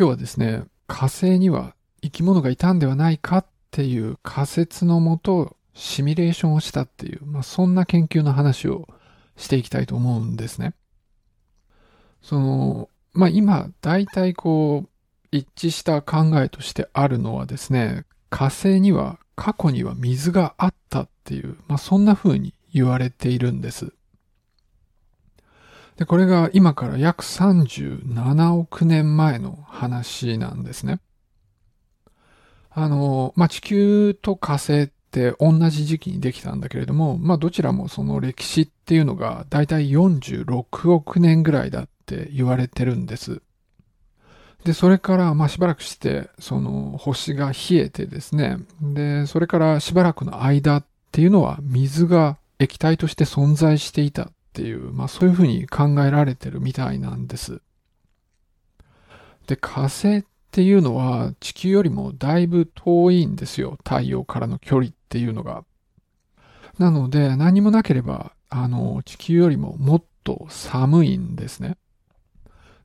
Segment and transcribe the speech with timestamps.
[0.00, 8.88] 今日はですね、火星には生き物がいたんではないかっていう仮説のもと、シミュレーションをしたっていう、まあ、そんな研究の話を
[9.36, 10.72] していきたいと思うんですね。
[12.22, 14.88] その、まあ、今、大体こう、
[15.32, 23.92] 一致した考えとしてあるのはですね、火星には過去には水があったっていう、まあ、そんな風に言われているんです。
[26.00, 30.98] で、これが今から約37億年前の話なんですね。
[32.70, 43.42] あの、まあ、地球と火星って同じ時期にできたんだけれども、まあ、どちらもその歴史っていうのがだいたい46億年ぐらいだって言われてるんです。
[44.64, 48.56] で、それから、まあ、しばらくして、その、星が冷えてですね。
[48.80, 57.62] で、それからしばらくの間っていうのは、水が液体として存在していたていう、まあ、そういうふうに考えられてるみたいなんです。
[59.46, 63.78] で、火星っていうのは、地球よりもだいぶ遠いんですよ。
[63.78, 65.64] 太陽からの距離っていうのが。
[66.78, 71.76] なので、何もなければ、あの、地球よりももっと寒いんですね。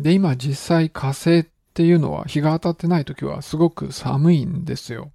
[0.00, 5.10] で、今実際火星っていうのは日が当たってない時はすごく寒いんですよ。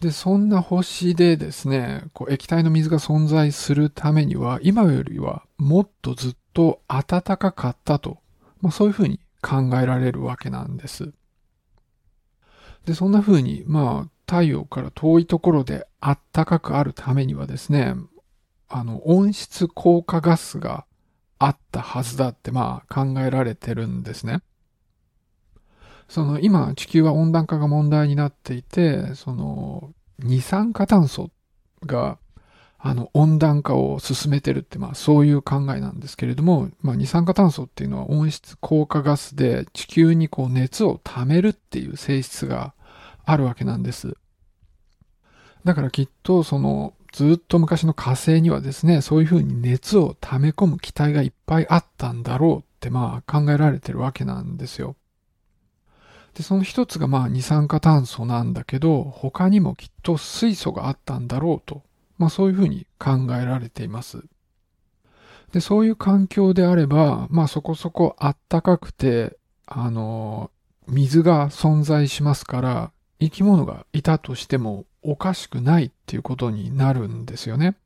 [0.00, 8.18] で、そんな星でですね、こう液体の水が存在するためには、今よりはもっとずっと暖かかったと、
[8.60, 11.12] まあ、そういうふうに考えられるわけなんです。
[12.84, 17.94] で、そんなふうに、まあ、太陽から遠いところで暖かくあるためにはですね、
[18.68, 20.84] あの、温室効果ガスが
[21.38, 24.40] あったはずだって、まあ、考えられてるんですね。
[26.08, 31.30] その今地球は温暖化が問題になっていて、その二酸化炭素
[31.84, 32.18] が
[32.78, 42.74] あの温暖化を進めてるって、まあそういう考えなんですけれども、まあ二酸化炭素っていうのは温室効果ガスで地球にこう熱を溜めるっていう性質が
[43.24, 44.16] あるわけなんです。
[45.64, 54.94] だからきっとそのずっと昔の火星にはですね、そういうふうに熱を溜め込む気体がいっぱいあったんだろうってまあ考えられてるわけなんですよ。
[56.36, 61.82] で、その一つがまあ二酸化炭素なんだけど、他にもきっと水素があったんだろうと、
[62.18, 64.22] まあそういうふうに考えられています。
[65.52, 70.50] で、そういう環境であれば、まあそこそこあったかくて、あの、
[70.86, 77.76] 水が存在しますから、生き物がいたとしてもおかしくないっていうことになるんですよね。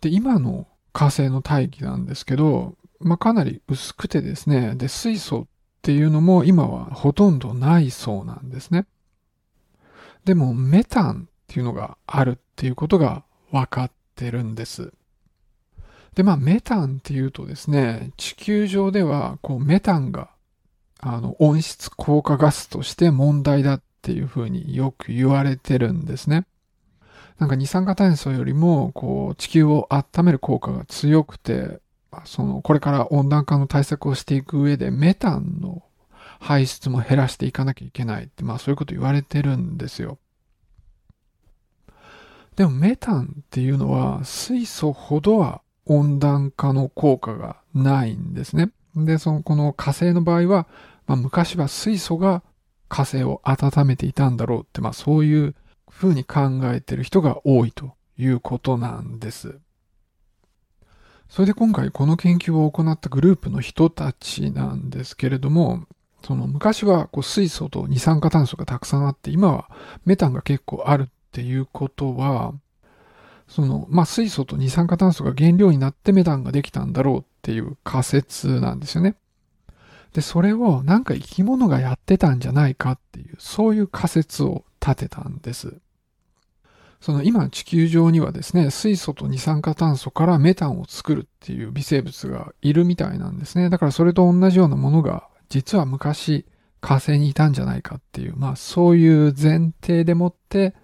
[0.00, 5.46] で、今の火星の大気なんですけど、まあ、かなり薄くてですね、で、水素
[5.78, 8.86] っていうのも今はほとんどないそうなんですね。
[10.24, 14.92] でもメタンっていうのがあるっていうことが分かってるんです。
[16.14, 20.30] で、まあメタンっていうとですね、地球上ではこうメタンが
[21.00, 26.44] あの温室効果ガスとして問題だっていうふうによく言われてるんですね。
[27.38, 31.78] なんか二酸化炭素よりもこう地球を温める効果が強くて
[32.24, 35.82] その、これから温暖化の対策をしていく上で、メタンの
[36.40, 40.18] 排出も減らしていかなきゃいけないって、まあそういうこと言われてるんですよ。
[42.56, 48.70] でもメタンっていうのは水素ほどは温暖化の効果がないんですね。
[48.96, 50.66] で、その、この火星の場合は、
[51.06, 52.42] まあ昔は水素が
[52.88, 55.54] 火星を温めていたんだろうって、まあそういう
[55.88, 59.60] ふうに考えてる人が多いということなんです。
[61.28, 65.84] それで今回この研究を行ったグループの人たちなんですけれども、
[66.24, 69.70] その昔はこう水素と二酸化炭素がたくさんあって、今は
[70.04, 72.54] メタンが結構あるっていうことは、
[73.46, 79.16] その、まあ、水素と二酸化炭素が原料になってメタンができたんだろうっていう仮説なんですよね。
[80.12, 85.80] で、それをなんか生き物がやってたんじゃないかっていう、そういう仮説を立てたんです。
[87.00, 93.70] その今地球上にはですね、水素と二酸化炭素からメタンを作るっていう微生物がいるみたいなんですね。
[93.70, 96.44] だからそれと同じようなものが実は昔
[96.80, 100.74] 火星にいたんじゃないかっていう、まあそういう前提でもって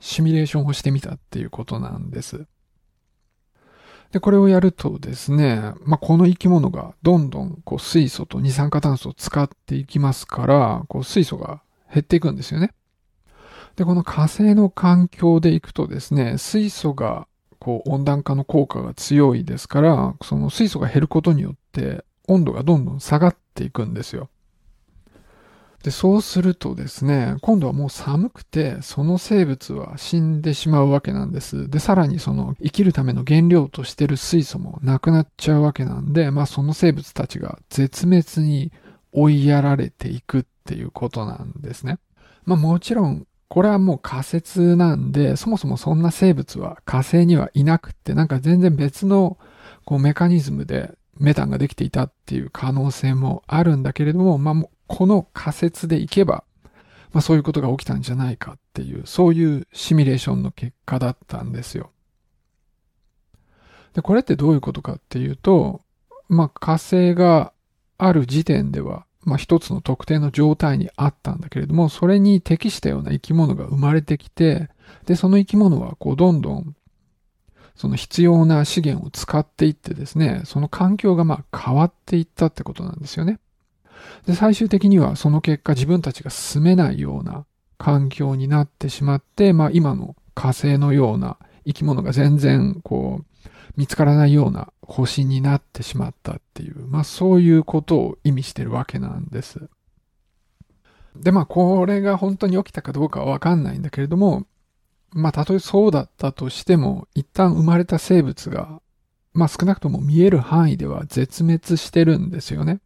[0.00, 2.46] シミュレーションをしてみたっていうことなんです。
[4.12, 11.62] で、これをやるとですね、まあ、この生き物がどんどんこう水素と二酸化炭素を使っていきますから、こう水素が
[11.92, 12.72] 減っていくんですよね。
[13.76, 17.26] で、この火星の環境でいくとですね、水素が
[17.58, 24.28] こう温暖化の効果が強いですから、その水素が減ることによって温度がどんどん下がっていくんですよ。
[25.82, 31.70] で、そうするとですね、今度はもう寒くて、その生物は死んでしまうわけなんです。
[31.70, 38.72] で、さらにその生きるための原料としてる水素もなくなっちゃうわけなんで、まあその生物たちが絶滅に
[39.12, 41.98] 追いやられていくっていうことなんですね。
[42.44, 49.38] まあもちろん、これはもう仮説なんで、そもそもそんな生物は火星にはいなくって、なんか全然別の
[49.84, 56.44] こうメカニズムでメタンができていたっていう可能性もあるんだけれども、まあ、この仮説でいけば、
[57.12, 61.90] まあそういうことが起きたんじゃないかっていう、そういうシミュレーションの結果だったんですよ。
[63.94, 65.80] で、これってどういうことかっていうと、
[66.28, 67.54] まあ火星が
[67.96, 74.68] ある時点では、まあ一つの特定の状態にあったんだけれども、それに適したような生き物が生まれてきて、
[75.06, 76.74] で、その生き物はこうどんどん
[77.78, 83.38] その必要な資源を使っていってですね、その環境がまあ変わっていったってことなんですよね。
[84.26, 87.46] で、最終的にはその結果自分たちが住めないような
[87.78, 93.24] 環境になってしまって、まあ今の火星のような生き物が全然こう
[93.76, 99.68] 見つからないような星になってしまったっていう、まあそういうことを意味してるわけなんです。
[101.16, 104.46] で、まあこれが本当に起きたかどうかはわかんないんだけれども、
[105.10, 108.80] まあたとえそうだったとしても、一旦生まれた生物が、
[109.32, 112.80] まあ少なくとも見える範囲では絶滅してるんですよね。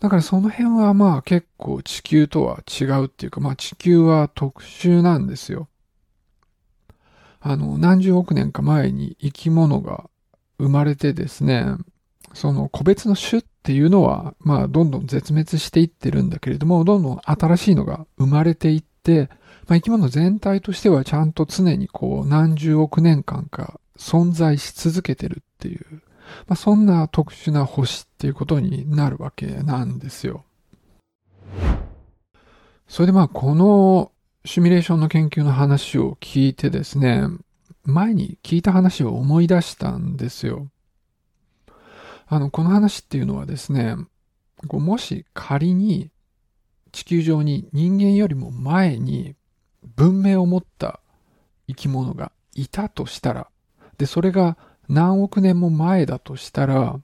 [0.00, 5.68] だからその辺はまあ結構地球とは違うっていうか、まあ地球は特殊なんですよ。
[7.42, 10.08] あの、何十億年か前に生き物が
[10.58, 11.66] 生まれてですね、
[12.34, 19.28] その個別の種っていうのは、まあどんどん絶滅していってるんだけれども、どんどん新しいのが生まれていって、
[19.66, 26.02] まあ、生き物全体としてはちゃんと常にこう何十億年間か存在し続けてるっていう、
[26.46, 30.44] まあ、そんな特殊な星っていうことになるわけなんですよ。
[32.88, 34.12] それでまあこの
[34.44, 37.22] シミュレーションの研究の話を聞いてですね、
[37.84, 40.66] 前に聞いた話を思い出したんですよ。
[42.26, 43.94] あの、この話っていうのはですね、
[44.68, 46.10] もし仮に
[46.90, 49.36] 地球上に人間よりも前に
[49.96, 50.98] 文明を持った
[51.68, 53.48] 生き物がいたとしたら、
[53.96, 56.98] で、それが何億年も前だとしたら、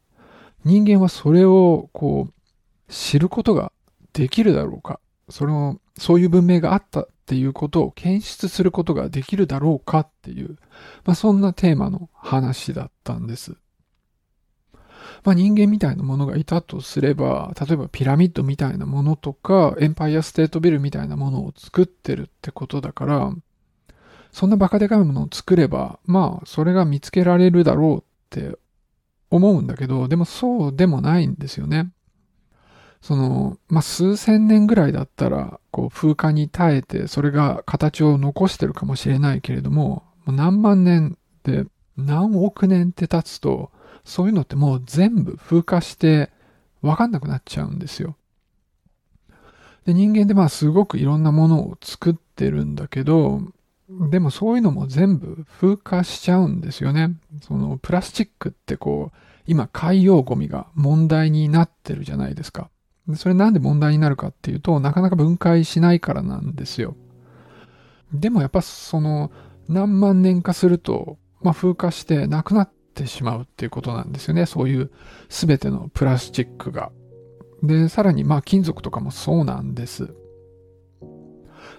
[0.64, 3.70] 人間はそれをこう、知ることが
[4.12, 4.99] できるだろうか
[5.29, 10.57] その、そういう文明があったっていうことを検出することができるだろうかっていう、
[11.05, 13.57] まあそんなテーマの話だったんです。
[15.25, 23.33] まあ人間みたいなものがいたとすれば、例えばピラミッドみたいなものとか、エンパイアステートビルみたいなものを作ってるってことだから、
[24.33, 28.59] そんなバカでかいものを作れば、まあ、それが見つけられるだろうって
[29.31, 31.91] 思うんだけど、でもそうでもないんですよね。
[33.00, 41.65] その、まあ、数千年ぐらいだったら、こう、風化に耐えて、それが形を残してるかもしれないけれども、もう何万年で
[41.97, 43.71] 何億年って経つと、
[44.05, 46.31] そういうのってもう全部風化して
[46.81, 48.17] わかんなくなっちゃうんですよ。
[49.85, 53.41] で、人間でまあすごくいろんなものを作ってるんだけど、
[54.11, 57.17] でもそういうのも全部風化しちゃうんですよね。
[57.43, 59.17] そのプラスチックってこう、
[59.47, 62.71] 今海洋ゴミが問題になってるじゃないですか。
[63.16, 66.96] それなんで問題になるかっていうと、なかなか分解しないからなんですよ。
[68.12, 69.31] でもやっぱその
[69.69, 74.46] 何万年かすると、まあ風化してなくなってしまうっていうことなんですよね。
[74.46, 74.90] そういう
[75.28, 76.90] すべてのプラスチックが。
[77.62, 80.15] で、さらにまあ金属とかもそうなんです。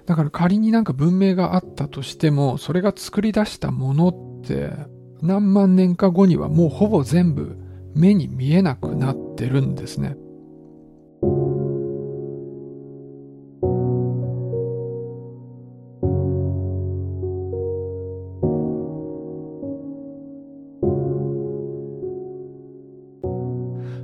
[0.06, 4.72] だから仮になんか文明があったとしても、それが作り出したものって
[5.22, 7.58] 何万年か後にはもうほぼ全部
[7.96, 10.16] 目に見えなくなってるんですね。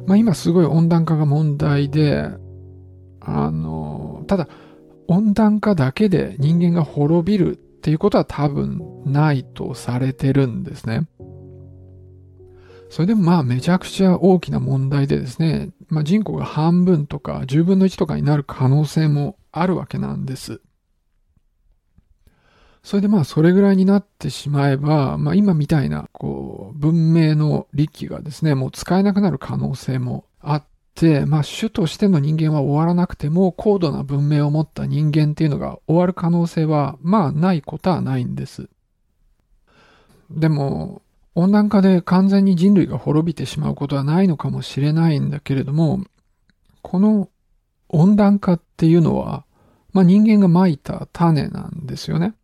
[0.08, 2.30] まあ今すごい温暖化が問題で、
[3.20, 4.48] あの、ただ
[5.08, 11.08] 温暖化だけで人間が滅びるっていうことは多分ないとされてるんですね。
[12.90, 20.62] それでもまあめちゃくちゃ大きな問題でですね、まあ、人口が半分とか10分の1とかになる可能性もあるわけなんです。
[22.86, 30.64] それでまあそれぐらいになってしまえば、まあ今みたいなこう文明の利器がですね、もう使えなくなる可能性もあっ
[30.94, 38.70] て、まあ種としての人間は終わらなくても高度な文明を持った人間っていうのが終わる可能性はまあないことはないんです。
[40.30, 41.02] でも
[41.34, 46.02] 温暖化で完全に人類が滅びてしまうことはないのかもしれないんだけれども、
[46.84, 47.30] この
[47.90, 49.44] 温暖化っていうのは、
[49.92, 52.36] まあ人間が蒔いた種なんですよね。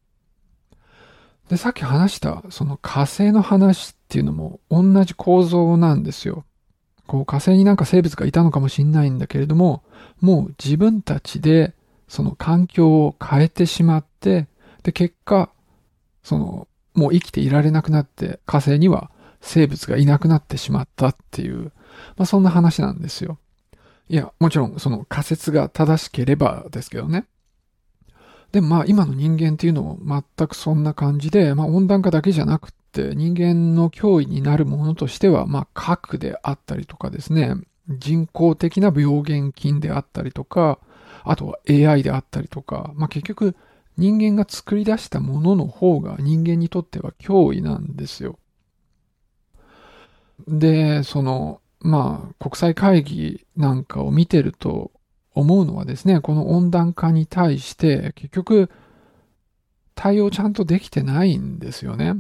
[1.51, 6.45] で、さっき話したその火星の話っていうのも同じ構造なんですよ。
[7.07, 9.83] こう火星になんか生物がいたのかもしれないんだけれども、
[10.21, 11.73] もう自分たちで
[12.07, 14.47] その環境を変えてしまって、
[14.83, 15.49] で、結果、
[16.23, 21.73] その、もう生きていられなくなって火星には生物がいなくなってしまったっていう、
[22.15, 23.39] まあそんな話なんですよ。
[24.07, 27.25] いや、もちろんその仮説が正しければですけどね。
[28.51, 37.55] でもまあ今の人間っていうのも全くそんな感じで、まあ温暖化だけじゃなくって人間の脅威になるものとしては、まあ核であったりとかですね、
[37.87, 40.79] 人工的な病原菌であったりとか、
[41.23, 43.55] あとは AI であったりとか、まあ結局
[43.97, 48.37] 人間が作り出したものの方が人間にとっては脅威なんですよ。
[50.47, 54.91] で、その、まあ国際会議なんかを見てると
[55.33, 58.69] 思うのはですね、この温暖化に対して結局
[59.95, 62.15] 対応ちゃんとできてないんですよね。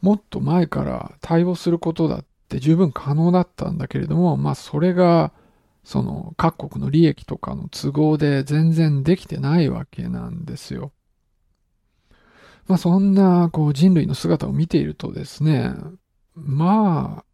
[0.00, 5.32] もっと前から対応することだって十分可能だったんだけれども、まあそれが
[5.84, 10.92] その各国の利益とかの都合で全然できてないわけなんですよ。
[12.66, 15.74] まあそんなこう人類の姿を見ているとですね、
[16.34, 17.24] まあ、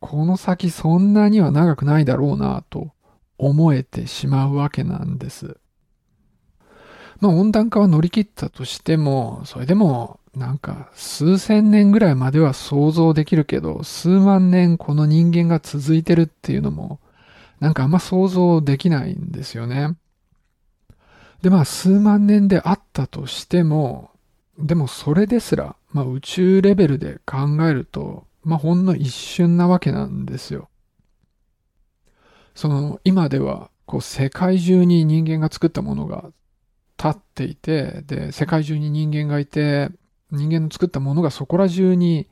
[0.00, 2.92] この先そんなには長くないだろうなと
[3.40, 5.56] 思えてしまうわけなんです。
[7.20, 17.00] まあ温暖化は乗り切ったとしても、それでもなんか数千年ぐらいまでは想像できるけど、数万年この人間が続いてるっていうのも、
[17.60, 19.96] なんかあんま想像できないんですよね。
[21.42, 24.10] でまあ数万年であったとしても、
[24.58, 30.69] でもそれですら、まあ宇宙レベルで考えると、まあほんの一瞬なわけなんですよ。
[32.60, 36.30] その今ではこう世界中に人間が作ったものが
[36.98, 39.88] 立っていて、で、世界中に人間がいて、
[40.30, 42.28] 人間の作ったものがそこら中に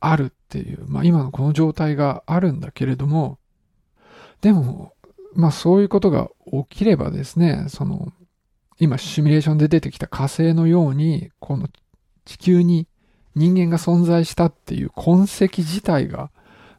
[0.00, 3.38] あるっていう、まあ今のこの状態があるんだけれども、
[4.40, 4.94] でも、
[5.36, 6.28] まあそういうことが
[6.68, 8.12] 起きればですね、その、
[8.80, 11.68] 今シミュレーションで出てきた火星のように、この
[12.24, 12.88] 地球に
[13.36, 16.32] 人間が存在したっていう痕跡自体が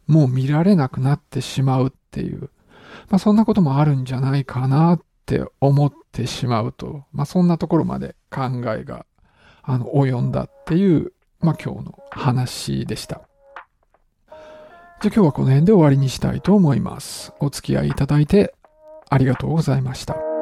[0.05, 2.49] もう見られなくなってしまうっていう、
[3.09, 9.05] まあそんなこともあるんじゃないかなって思ってしまうと、まあそんなところまで考えが、
[9.61, 13.21] あの、及んだっていう、まあ今日の話でした。
[15.01, 17.33] じゃあ今日はこの辺で終わりにしたいと思います。
[17.39, 18.53] お付き合いいただいて
[19.09, 20.32] ありがとうございました。